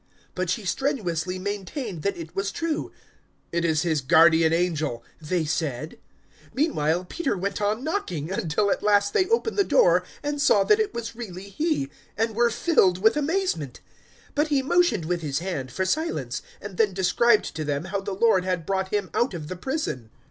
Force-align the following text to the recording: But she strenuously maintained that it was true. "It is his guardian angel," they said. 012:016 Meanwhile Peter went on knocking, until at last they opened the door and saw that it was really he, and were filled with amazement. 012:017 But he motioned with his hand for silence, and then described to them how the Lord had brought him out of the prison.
But 0.33 0.49
she 0.49 0.65
strenuously 0.65 1.37
maintained 1.37 2.01
that 2.01 2.17
it 2.17 2.35
was 2.35 2.51
true. 2.51 2.91
"It 3.51 3.63
is 3.63 3.83
his 3.83 4.01
guardian 4.01 4.51
angel," 4.51 5.03
they 5.21 5.45
said. 5.45 5.99
012:016 6.55 6.55
Meanwhile 6.55 7.05
Peter 7.05 7.37
went 7.37 7.61
on 7.61 7.83
knocking, 7.83 8.31
until 8.31 8.71
at 8.71 8.81
last 8.81 9.13
they 9.13 9.27
opened 9.27 9.57
the 9.59 9.63
door 9.63 10.03
and 10.23 10.41
saw 10.41 10.63
that 10.63 10.79
it 10.79 10.95
was 10.95 11.15
really 11.15 11.49
he, 11.49 11.91
and 12.17 12.33
were 12.35 12.49
filled 12.49 12.97
with 12.97 13.15
amazement. 13.15 13.81
012:017 14.29 14.29
But 14.33 14.47
he 14.47 14.63
motioned 14.63 15.05
with 15.05 15.21
his 15.21 15.37
hand 15.37 15.71
for 15.71 15.85
silence, 15.85 16.41
and 16.59 16.77
then 16.77 16.93
described 16.93 17.55
to 17.55 17.63
them 17.63 17.83
how 17.83 18.01
the 18.01 18.13
Lord 18.13 18.43
had 18.43 18.65
brought 18.65 18.89
him 18.91 19.11
out 19.13 19.35
of 19.35 19.49
the 19.49 19.55
prison. 19.55 20.09